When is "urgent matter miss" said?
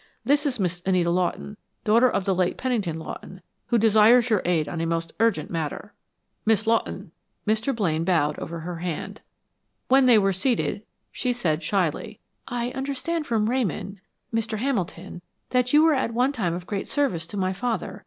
5.19-6.65